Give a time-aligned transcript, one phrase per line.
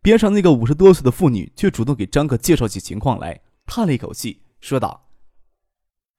[0.00, 5.08] 边上那个五十多岁的妇女却主动给张克介绍起情况来，叹了一口气，说道：“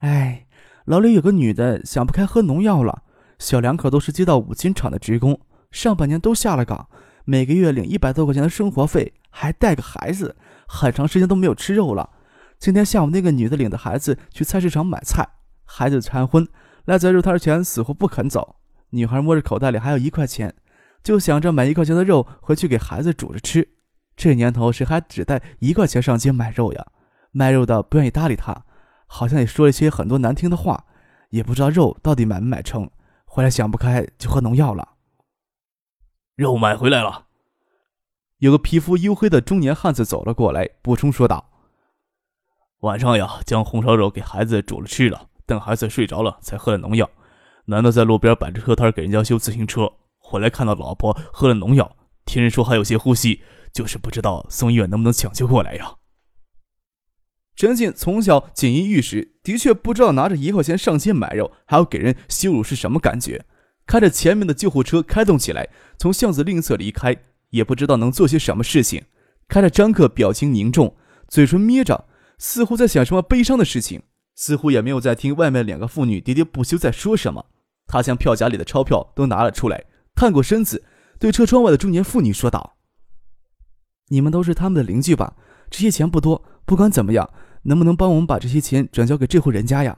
[0.00, 0.46] 哎，
[0.84, 3.02] 老李有个女的想不开喝农药了，
[3.38, 6.88] 小两口都是街道五金厂的职工，上半年都下了岗，
[7.24, 10.36] 每个月领一百多块钱的生活费，还带个孩子，
[10.68, 12.10] 很长时间都没有吃肉了。
[12.58, 15.26] 今天下午那个女的领着孩子去菜市场买菜，
[15.64, 16.46] 孩子馋荤，
[16.84, 18.56] 赖在肉摊前死活不肯走。
[18.90, 20.54] 女孩摸着口袋里还有一块钱，
[21.02, 23.68] 就想着买一块钱的肉回去给孩子煮着吃。”
[24.16, 26.86] 这年头谁还只带一块钱上街买肉呀？
[27.32, 28.64] 卖肉的不愿意搭理他，
[29.06, 30.84] 好像也说了一些很多难听的话，
[31.30, 32.90] 也不知道肉到底买没买成。
[33.24, 34.96] 回来想不开就喝农药了。
[36.34, 37.26] 肉买回来了。
[38.38, 41.50] 有个皮肤黝黑的中年汉子走了过来，补充说道
[42.80, 47.08] ：“晚上呀，将红烧肉给孩子煮了吃了，等孩子睡着了才喝了农药。
[47.66, 49.92] 男的在路边摆着车摊给人家修自行车，
[50.30, 53.42] 回来看到老婆喝了农药，听人说还有些呼吸。”
[53.72, 55.94] 就是不知道送医院能不能抢救过来呀？
[57.54, 63.44] 陈静从小锦衣玉食，的确不知道拿着一块钱上街买肉还要给人羞辱是什么感觉。
[63.86, 67.16] 看着前面的救护车开动起来，从巷子另一侧离开，
[67.50, 69.04] 也不知道能做些什么事情。
[69.46, 70.96] 看着张克表情凝重，
[71.28, 74.02] 嘴唇眯着，似乎在想什么悲伤的事情，
[74.34, 77.46] 似乎也没有在听外面两个妇女喋喋不休在说什么。
[77.86, 79.84] 他将票夹里的钞票都拿了出来，
[80.20, 80.84] 探过身子，
[81.18, 82.76] 对车窗外的中年妇女说道。
[84.08, 85.34] 你们都是他们的邻居吧？
[85.70, 87.32] 这些钱不多，不管怎么样，
[87.62, 89.96] 能不能帮我们把这些钱转交给这户人家呀？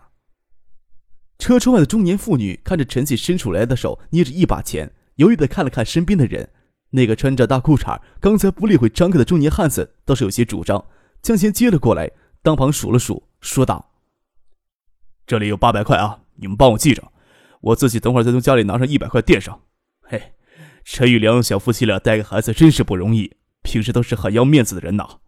[1.41, 6.51] 车窗外的中年妇女看着陈启伸出来的手，捏着一把钱，犹豫的看了看身边的人。
[6.91, 10.87] 那个穿着大裤衩、刚才不理会张克的中年汉子倒是有些主张，
[11.21, 12.09] 将钱接了过来，
[12.43, 13.91] 当旁数了数，说道
[15.27, 17.11] ：“这里有八百块啊，你们帮我记着，
[17.61, 19.61] 我自己等会儿再从家里拿上一百块垫上。
[20.85, 25.19] 陈玉良小夫妻俩带个孩子真是不容易。”平时都是很要面子的人呐。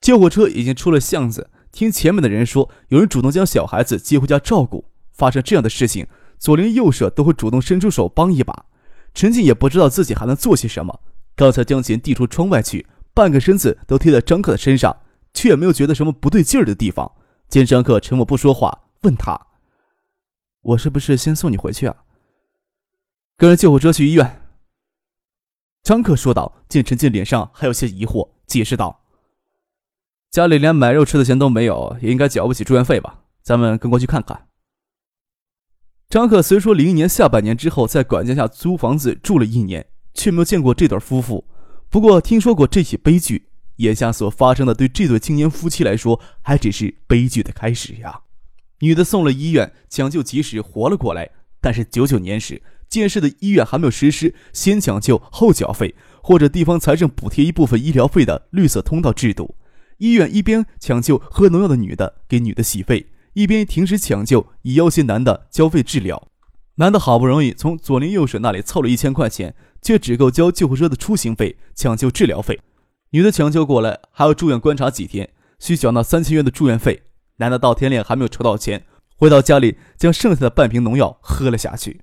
[0.00, 4.86] 救护车已经出了巷子，听前面的人说，有人主动将小孩子接回家照顾。
[5.12, 6.06] 发生这样的事情，
[6.38, 8.64] 左邻右舍都会主动伸出手帮一把。
[9.12, 11.00] 陈静也不知道自己还能做些什么，
[11.36, 15.02] 刚才将钱递出窗外去，半个身子都贴在张克的身上，
[15.34, 17.12] 却也没有觉得什么不对劲儿的地方。
[17.50, 19.38] 见张克沉默不说话，问他
[20.62, 21.94] ：“我是不是先送你回去啊？”
[23.40, 24.42] 跟着救护车去医院。
[25.82, 29.00] 张克说道：“见陈静脸上还有些疑惑，解释道
[30.30, 33.22] ：‘家里连买肉吃的钱都没有，也应该交不起住院费吧？
[33.42, 34.48] 咱们跟过去看看。’”
[36.10, 41.46] 张克虽说零一年下半年之后在管家下租房子住了一年，却没有见过这对夫妇。
[41.88, 48.20] 不过听说过这起悲剧，眼下所发生的对这对青年夫妻来说，还只是悲剧的开始呀。
[48.80, 51.30] 女的送了医院抢救及时活了过来，
[51.62, 52.60] 但是九九年时。
[52.90, 59.54] 建设的医院还没有实施先抢救后缴费，或者地方财政补贴一部分医疗费的绿色通道制度。
[59.98, 66.28] 医院一边抢救喝农药的女的，给女的洗肺，一边停止抢救，以要挟男的交费治疗。
[66.76, 72.58] 男的好不容易从左邻右舍那里凑了一千块钱，却只够交救护车的出行费、抢救治疗费。
[73.10, 75.28] 女的抢救过来还要住院观察几天，
[75.58, 77.02] 需缴纳三千元的住院费。
[77.36, 78.84] 男的到天亮还没有筹到钱，
[79.16, 82.00] 回到家里将剩下的半瓶农药喝了下去。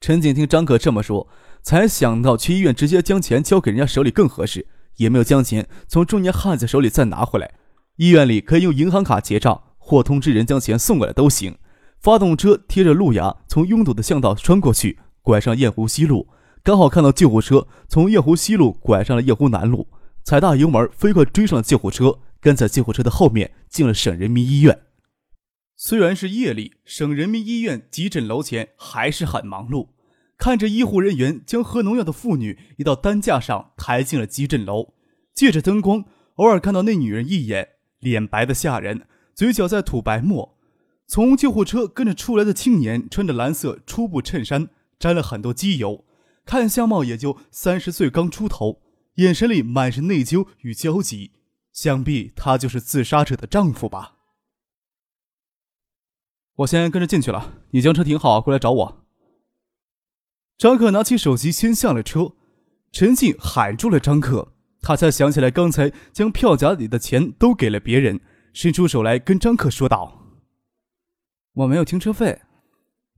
[0.00, 1.28] 陈景听张可这么说，
[1.62, 4.66] 才想到去医院直接将钱交给人家手里更合适，
[4.96, 7.52] 也没有将钱从中年汉子手里再拿回来。
[7.96, 11.58] 医院里可以用银行卡结账，或通知人将钱送过来都行。
[12.00, 16.28] 发动车贴着路牙，从拥堵的巷道穿过去，拐上雁湖西路，
[16.62, 19.86] 刚好看到救护车从雁湖西路拐上了雁湖南路，
[20.24, 24.80] 踩大油门飞快追上了救护车，跟在救护车的后面进了省人民医院。
[25.76, 29.88] 虽然是夜里，省人民医院急诊楼前还是很忙碌。
[30.40, 34.94] 看着医护人员将喝农药的妇女移到担架上抬进了急诊楼，
[35.34, 36.06] 借着灯光，
[36.36, 40.56] 偶尔看到那女人一眼，脸白的吓人，嘴角在吐白沫。
[41.06, 46.06] 从救护车跟着出来的青年穿着蓝色粗布衬衫，沾了很多机油，
[46.46, 48.80] 看相貌也就三十岁刚出头，
[49.16, 51.32] 眼神里满是内疚与焦急，
[51.74, 54.14] 想必他就是自杀者的丈夫吧。
[56.54, 58.99] 我先跟着进去了，你将车停好，过来找我。
[60.60, 62.32] 张克拿起手机，先下了车。
[62.92, 64.52] 陈静喊住了张克，
[64.82, 68.20] 他才想起来刚才将票夹里的钱都给了别人，
[68.52, 70.20] 伸出手来跟张克说道
[71.56, 72.42] ：“我没有停车费。”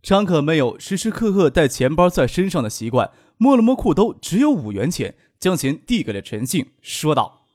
[0.01, 7.47] 张可没有时时刻刻带钱包在身上的习惯，摸了摸裤兜，只有五元钱，将钱递给了陈静，说道：“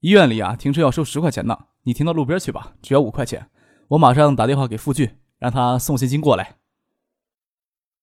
[0.00, 3.48] 医院里啊，停车要收十块钱呢，你停到路边去吧，只要五块钱。
[3.88, 6.56] 我马上打电话给付俊，让他送现金过来。”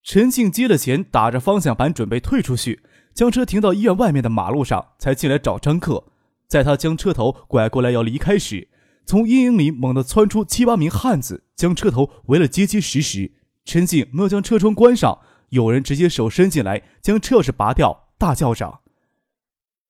[0.05, 2.83] 陈静接了钱，打着方向盘准备退出去，
[3.15, 6.05] 将车停到医院外面的马路上，才进来找张克。
[6.47, 8.69] 在他将车头拐过来要离开时，
[9.07, 13.33] 从阴影里猛地窜出七八名汉子，将车头围了结结实实。
[13.65, 18.81] 陈静没有将车窗关上，有人直接手伸进来将车钥匙拔掉，大叫着。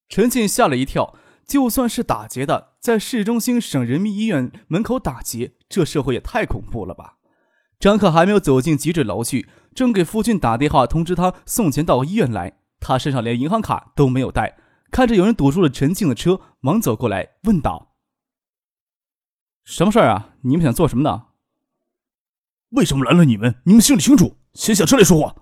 [0.08, 1.14] 陈静吓了一跳，
[1.46, 7.18] 就算是打劫的，在市中心省人民医院门口打劫，这社会也太恐怖了吧！
[7.78, 9.46] 张克还没有走进急诊楼去，
[9.76, 12.58] 正给夫俊打电话通知他送钱到医院来。
[12.80, 14.56] 他身上连银行卡都没有带，
[14.90, 17.94] 看着有人堵住了陈静的车，忙走过来问道。
[19.64, 20.34] 什么事儿啊？
[20.42, 21.26] 你们想做什么呢？
[22.70, 23.56] 为什么拦了你们？
[23.64, 24.36] 你们心里清楚。
[24.54, 25.34] 先下车来说话。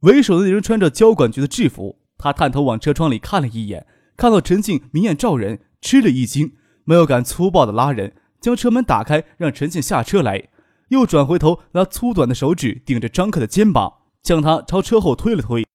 [0.00, 3.86] 为首的那人穿着交管局的制服，他探头往车窗里看了一眼，
[4.16, 10.48] 看到陈静明艳照人，吃了一惊，没有敢粗暴的拉人，将车门打开，让陈静下车来，
[10.92, 15.66] 又转回头拿粗短的手指顶着张克的肩膀，将他朝车后推了推。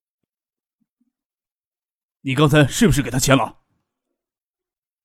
[2.21, 3.57] 你刚才是不是给他钱了？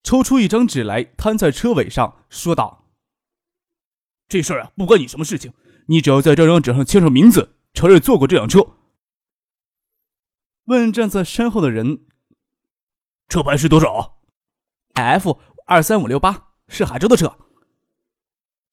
[0.03, 2.91] 抽出一张纸来，摊在车尾上，说道
[4.29, 5.55] ：“这事儿啊，不关你什么事情。
[5.87, 8.77] 你只要在这张纸上签上名字，承认坐过这辆车。”
[10.69, 12.05] 问站在身后的人
[13.31, 14.21] ：“车牌是多少
[14.93, 17.35] ？”“F 二三五六八，是海州的车。”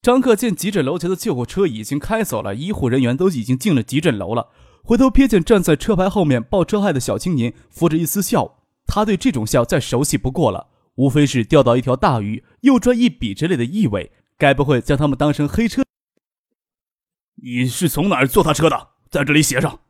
[0.02, 4.48] 张克见急诊楼前的救护车已经开走了，医护人员都已经进了急诊楼了，
[4.82, 8.56] 回头瞥见站在车牌后面报车害的小青年，扶着一丝笑。
[8.86, 10.68] 他对这种笑再熟悉不过了。
[10.96, 15.82] 无非是钓到一条大鱼，又赚一笔之类的意味，该不会将他们当成黑车？
[17.42, 18.88] 你是从哪儿坐他车的？
[19.10, 19.80] 在这里写上。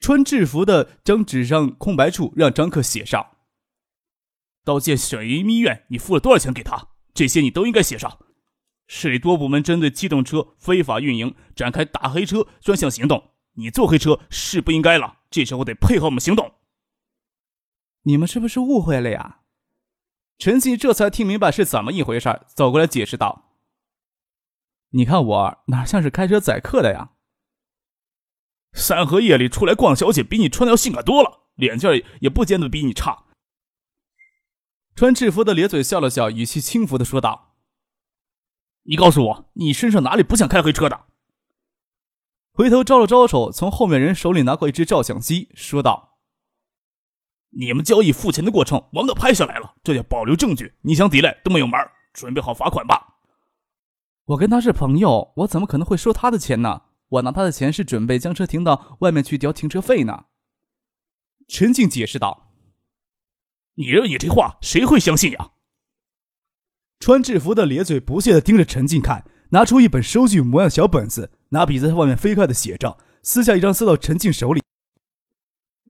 [0.00, 3.26] 穿制服的将纸上空白处让张克写上。
[4.64, 6.88] 到建省人民医院，你付了多少钱给他？
[7.12, 8.18] 这些你都应该写上。
[8.92, 16.54] 市里多部门针对机动车非法运营展开打黑车专项行动，你坐黑车是不应该了，这时候得配合我们行动。
[18.02, 19.42] 你们是不是误会了呀？
[20.38, 23.52] 陈静这才听明白是怎么一回事，走过来解释道
[24.90, 27.12] ：“你看我哪像是开车载客的呀？
[28.72, 31.88] 三合夜里出来逛小姐，比你穿的要性感多了，脸劲
[32.22, 33.26] 也不见得比你差。”
[34.96, 37.49] 穿制服的咧嘴笑了笑，语气轻浮的说道
[38.90, 41.06] ：“你告诉我，你身上哪里不像开黑车的？”
[42.50, 46.18] 回头招了招手，从后面人手里拿过一只照相机，说道。
[47.50, 50.74] 你们交易付钱的过程，我们都拍下来了，这叫保留证据。
[50.82, 51.78] 你想抵赖都没有门
[52.12, 53.20] 准备好罚款吧。
[54.24, 56.82] 我跟他是朋友，我怎么可能会收他的钱呢？
[57.10, 60.24] 我拿他的钱是准备将车停到外面去交停车费呢。
[61.46, 62.52] 陈静解释道
[63.74, 65.52] ：“你认你这话谁会相信呀？”
[67.00, 74.60] 穿制服的咧嘴不屑的盯着陈静看，拿出一本收据模样小本子，拿笔在外面飞快的写着，撕下一张塞到陈静手里。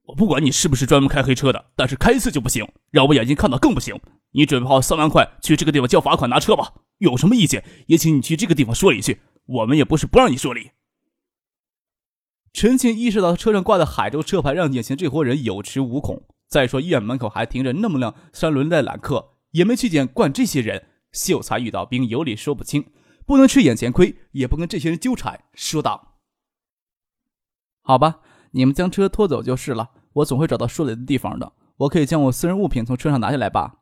[0.05, 3.99] 我不管你是不是专门开黑车的，但是开一次就不行，让我眼睛看到更不行。
[4.31, 6.75] 你准备好三万块去这个地方交罚款拿车吧。
[6.99, 10.71] 有什么意见也请你去这个地方说理去，我们也不是不让你说理。
[12.53, 16.23] 陈庆意识到车上挂的海州车牌让眼前这伙人有恃无恐。
[16.47, 20.85] 再说医院门口还停着那么辆三轮带揽客，也没去见惯这些人。
[21.11, 22.91] 秀才遇到兵，有理说不清，
[23.25, 25.43] 不能吃眼前亏，也不跟这些人纠缠。
[25.53, 26.17] 说道
[27.83, 31.53] ：“好吧，你们将车拖走就是了。”我总会找到说理的地方的。
[31.77, 33.77] 我可以将我私人物品从车上拿下来吧。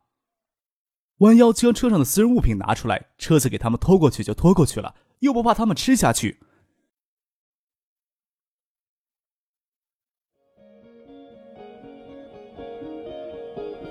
[1.18, 6.38] 弯腰将车上的私人物品拿出来，车子给他们拖过去就拖过去了，又不怕他们吃下去。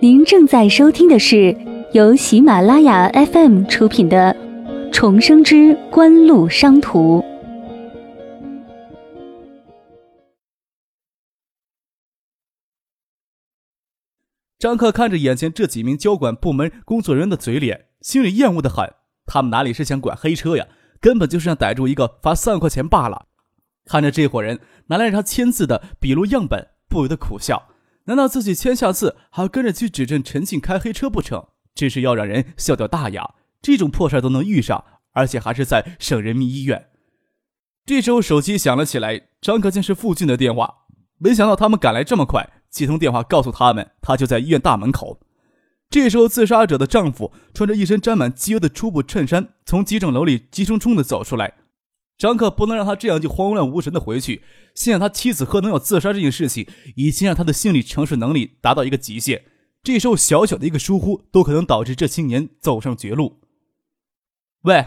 [0.01, 1.51] 您正在收听的是
[1.91, 4.31] 由喜马拉雅 FM 出品的
[4.91, 7.19] 《重生之官路商途》。
[14.59, 18.93] 张克看着眼前这几名交管部门工作人员的嘴脸，心里厌恶的很。
[19.25, 20.67] 他们哪里是想管黑车呀？
[21.01, 23.25] 根本就是想逮住一个罚三块钱罢了。
[23.85, 27.69] 看着这伙人拿来让他签字的笔录样本，不由得苦笑。
[28.03, 31.47] 难道自己签下字还要跟着去指证陈庆开黑车不成？
[31.75, 33.35] 真是要让人笑掉大牙！
[33.61, 36.87] 这种破事都能遇上，而且还是在省人民医院。
[37.85, 40.85] 这时候手机响了起来，张克见是付俊的电话。
[41.17, 42.49] 没想到他们赶来这么快。
[42.69, 45.19] 接通电话告诉他们，他就在医院大门口。
[45.89, 51.55] 这时候，自杀者的丈夫穿着一身沾满机油的粗布衬衫，从急诊楼里急冲冲的走出来。
[52.15, 54.43] 张克不能让他这样就慌乱无神的回去。
[54.75, 59.45] 现在他妻子喝农药自杀这件事情，已经让他的心理承受能力达到一个极限。
[59.81, 63.41] 这时候，小小的一个疏忽，都可能导致这青年走上绝路。
[64.63, 64.85] 喂，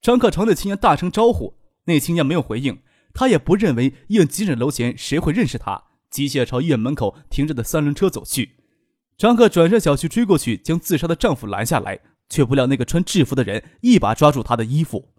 [0.00, 2.82] 张克朝那青年大声招呼，那青年没有回应。
[3.12, 8.56] 他也不认为医院急诊楼前谁会认识他，机械朝医院门口停着的三轮车走去。
[9.18, 15.12] 张克转身小去追过去，将自杀的丈夫拦下来，却不料那个穿制服的人一把抓住他的衣服。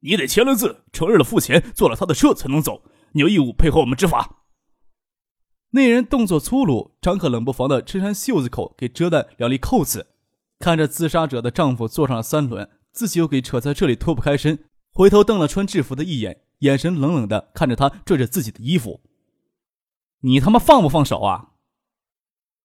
[0.00, 2.82] 你得签了字，承认了付钱，坐了他的车才能走。
[3.12, 4.35] 你有义务配合我们执法。
[5.76, 10.06] 那人动作粗鲁，张克冷不防的衬衫袖子口给遮断两粒扣子，
[10.58, 14.58] 看着自杀者的丈夫坐上了三轮，自己又给扯在这里脱不开身，
[14.94, 19.02] 回头瞪了穿制服的一眼，眼神冷冷的看着他拽着自己的衣服。
[20.20, 21.50] 你他妈放不放手啊？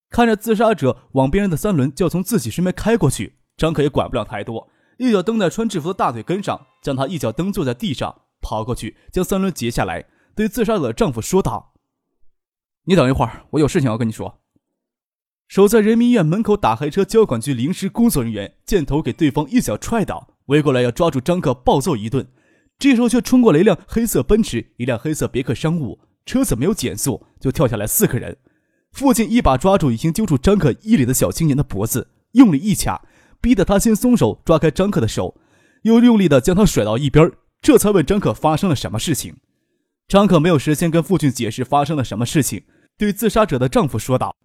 [0.09, 11.70] 看着自杀者往别人的三轮就要从自己身边开过去，张可也管不了太多，一脚蹬在穿制服的大腿根上，将他一脚蹬坐在地上，跑过去将三轮截下来，对自杀者的丈夫说道
[12.85, 14.39] ：“你等一会儿，我有事情要跟你说。”
[15.47, 22.25] 守在人民医院门口打黑车交管局临时工作人员见头给对方一脚踹倒，围过来要抓住张克暴揍一顿，
[22.79, 28.37] 这时候却冲过来一辆黑色奔驰，一辆黑色别克商务，车子没有减速就跳下来四个人。
[28.93, 33.01] 父亲一把抓住已经揪住张克衣领的小青年的脖子，用力一掐，
[33.41, 35.35] 逼得他先松手，抓开张克的手，
[35.83, 37.29] 又用力的将他甩到一边，
[37.61, 39.35] 这才问张克发生了什么事情。
[40.07, 42.65] 张可没有时间跟父亲解释发生了什么事情，
[42.97, 44.35] 对自杀者的丈夫说道：“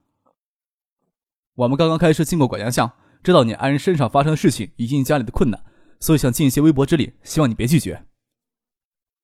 [1.57, 5.65] 我们刚刚开车经过管家巷，知道你爱人身上发生的事情以及你家里的困难，
[6.01, 8.05] 所以想尽一些微薄之力，希望你别拒绝。”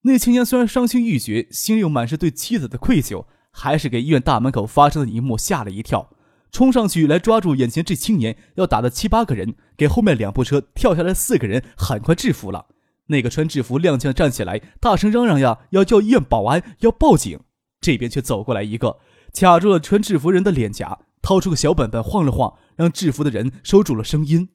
[0.05, 3.27] 那青年虽然伤心欲绝，心里又满是对妻子的愧疚。
[3.55, 6.17] 还是给医院大门口发生的一幕吓了一跳，
[6.51, 12.69] 冲上去来抓住眼前这青年要打的七八个人，给后面两部车跳下来四个人很快制服了。
[13.07, 17.41] 那个穿制服踉跄站起来，大声嚷嚷呀，要叫医院保安，要报警。
[17.81, 18.99] 这边却走过来一个，
[19.35, 24.49] 卡住了穿制服人的脸颊，掏出个小本本晃了晃，让制服的人收住了声音。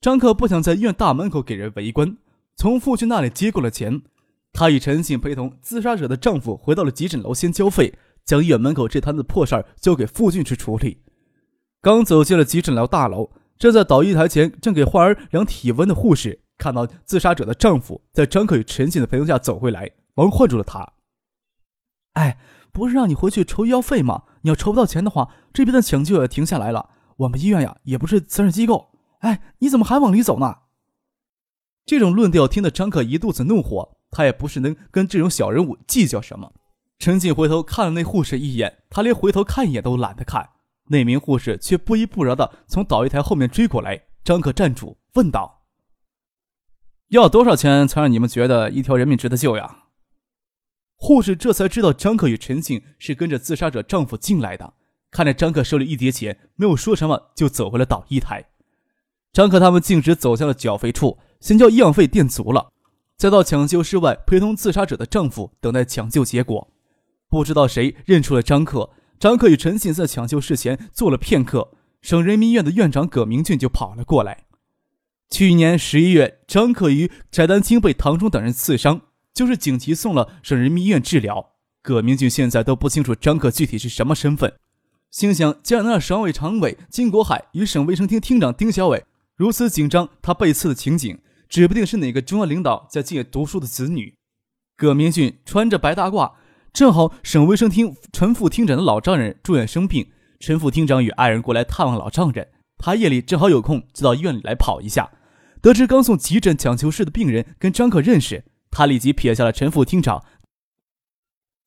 [0.00, 2.16] 张克不想在医院大门口给人围观，
[2.56, 4.02] 从父亲那里接过了钱，
[4.52, 7.94] 他与陈信陪同自杀者的丈夫回到了急诊楼，先交费。
[8.24, 11.02] 将医院门口这摊子破事儿交给傅俊去处理。
[11.80, 20.92] 刚走进了急诊楼大楼，站在导医台前正给患儿量体温的护士看到自杀者的丈夫在张可与陈信的陪同下走回来，忙唤住了他。
[22.12, 22.38] 哎，
[22.70, 24.22] 不是让你回去筹医药费吗？
[24.42, 26.90] 你要筹不到钱的话，这边的抢救也停下来了。
[27.16, 28.92] 我们医院呀，也不是慈善机构。
[29.22, 30.58] 哎，你怎么还往里走呢？
[31.84, 36.52] 这种论调听得张可一肚子怒火，他也不是能跟这种小人物计较什么。
[37.00, 40.48] 陈静回头看了那护士一眼，他连回头看一眼都懒得看。
[40.86, 44.00] 那名护士却不依不饶的从导医台后面追过来。
[44.22, 45.61] 张可站住，问道
[47.12, 49.84] ：“要多少钱才让你们觉得一条人命值得救呀？”
[50.96, 54.74] 护士这才知道张可与陈静是跟着自杀者丈夫进来的。
[55.10, 58.46] 看着张可手里一叠钱，没有说什么，就走回了导医台。
[59.30, 62.72] 张可他们径直走向了缴费处，先将医药费垫足了，
[63.18, 66.72] 再到抢救室外陪同自杀者的丈夫等待抢救结果。
[67.28, 68.88] 不知道谁认出了张克，
[69.20, 74.46] 张克与陈静在抢救室前坐了片刻，省人民医院的院长葛明俊就跑了过来。
[75.32, 79.00] 去年十一月，张克与翟丹青被唐忠等人刺伤，
[79.32, 81.52] 就是紧急送了省人民医院治疗。
[81.80, 84.52] 葛明俊现在都不清楚张克具体是什么身份，
[85.10, 94.14] 心想既然那省委常委金国海与省卫生厅厅长丁小伟如此紧张他被刺的情景，指不定是哪个中央领导在借读书的子女。
[94.76, 96.32] 葛明俊穿着白大褂。
[96.74, 100.10] 正好省卫生厅陈副厅长的老丈人住院生病，
[100.40, 102.48] 陈副厅长与爱人过来探望老丈人。
[102.78, 105.10] 他夜里正好有空，就到医院里来跑一下。
[105.62, 110.24] 得知刚送急诊抢救室的病人跟张克认识，他立即撇下了陈副厅长。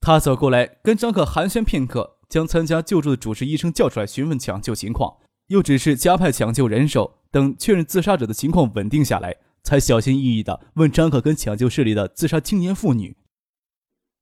[0.01, 5.15] 他走过来跟张克寒暄片刻，将参加救助的主治医生叫出来询问抢救情况，
[5.47, 13.15] 又指示加派抢救人手，等确认自杀者的情况稳定下来，才小心翼翼地问张克跟抢救室里的自杀青年妇女。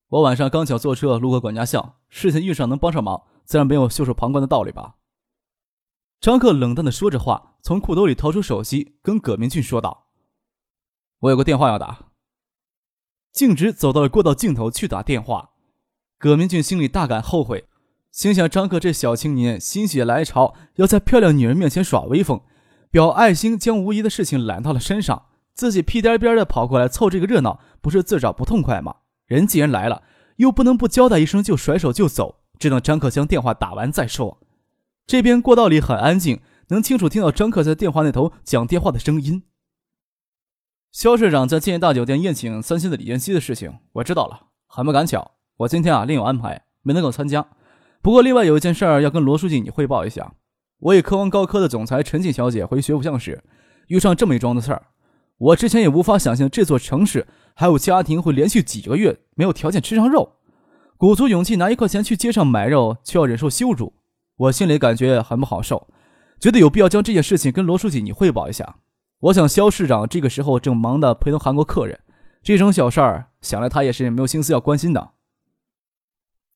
[0.09, 4.97] 我晚上刚巧坐车路过管家巷，事情遇上能帮上忙，自然没有袖手旁观的道理吧？
[6.21, 10.07] 张克冷淡的说着话，从裤兜里掏出手机，跟葛明俊说道
[11.19, 12.07] ：“我有个电话要打。”
[13.31, 15.51] 径直走到了过道尽头去打电话。
[16.19, 17.69] 葛明俊心里大感后悔，
[18.11, 22.41] 心想张克这小青年心血来潮，要在漂亮女人面前耍威风，
[22.91, 28.97] 表爱心，将无疑的事情揽到了身上，自己屁颠颠的跑过来凑这个热闹，不是自找不痛快吗？
[29.25, 30.03] 人既然来了，
[30.35, 34.41] 又不能不交代一声就甩手就走，只等张克将电话打完再说。
[35.07, 36.41] 这边过道里很安静，
[36.73, 39.43] 能清楚听到张克在电话那头讲电话的声音。
[40.91, 44.47] 肖市长在建业大酒店宴请三星的李彦希的事情，我知道了。
[44.65, 47.45] 很不赶巧，我今天啊另有安排，没能够参加。
[48.01, 50.33] 不过另外有一件事儿要跟罗书记你汇报一下。
[50.79, 53.43] 我与科王高科的总裁陈静小姐回学府巷时，
[53.87, 54.87] 遇上这么一桩的事儿。
[55.37, 60.37] 我之前也无法想象这座城市还有家庭会连续几个月没有条件吃上肉，
[60.97, 63.93] 鼓足勇气拿一块钱去街上买肉，却要忍受羞辱。
[64.35, 65.87] 我心里感觉很不好受，
[66.43, 68.75] 觉得有必要将这件事情跟罗书记你汇报一下。
[69.21, 72.01] 我想肖市长这个时候正忙的陪同韩国客人，
[72.43, 75.11] 这种小事儿想来他也是没有心思要关心的。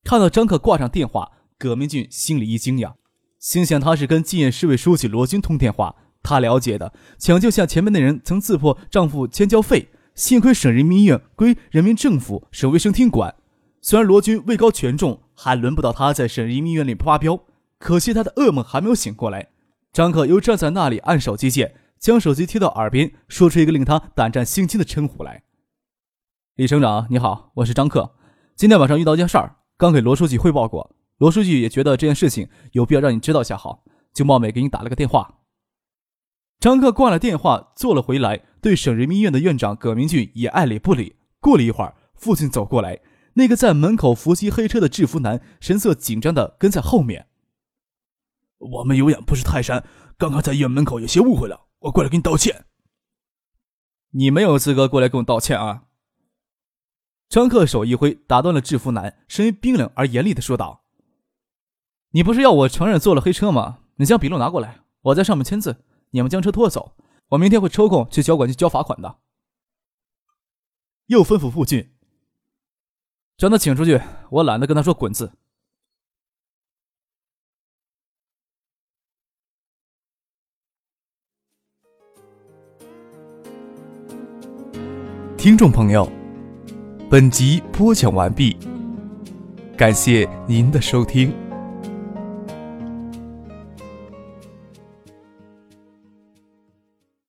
[0.04, 2.96] 看到张克挂上电话，葛明俊心里一惊呀，
[3.38, 13.34] 心想他是跟晋业市委书记罗军通电话，他了解的抢救下前面那人曾自破丈夫监交费，幸亏省人民医院归人民政府省卫生厅管，
[13.80, 17.40] 虽然罗军位高权重，还轮不到他在省人民医院里发飙。
[17.78, 19.48] 可惜他的噩梦还没有醒过来，
[19.98, 25.42] 张克又站在那里按手机键，将手机贴到耳边，说出一个令他胆战心惊的称呼来
[26.54, 28.14] ：“李省长，你好，我是张克。
[28.54, 33.82] 今天晚上遇到件事儿，刚给罗书记汇报过，罗书记也觉得这件事情有必要让你知道下，好，
[34.14, 35.40] 就冒昧给你打了个电话。”
[36.62, 41.16] 张克挂了电话，坐了回来，对省人民医院的院长葛明俊也爱理不理。
[41.40, 43.00] 过了一会儿，父亲走过来，
[43.34, 47.26] 那个在门口伏击黑车的制服男，神色紧张的跟在后面。
[48.58, 49.84] 我们有眼不识泰山，
[50.16, 52.66] 刚刚在医院门口有些误会了，我过来给你道歉。
[54.10, 55.84] 你没有资格过来跟我道歉啊！
[57.28, 60.82] 张克手一挥，打断了制服男，声音冰冷而严厉的说道
[62.12, 63.80] ：“你不是要我承认坐了黑车吗？
[63.96, 66.96] 你将笔录拿过来，我在上面签字，你们将车拖走。
[67.28, 69.18] 我明天会抽空去交管局交罚款的。”
[71.06, 71.94] 又吩咐傅俊
[73.36, 74.00] ：“将他请出去，
[74.30, 75.32] 我懒得跟他说滚字。”
[85.38, 86.10] 听众朋友，
[87.08, 88.56] 本集播讲完毕，
[89.76, 91.32] 感谢您的收听。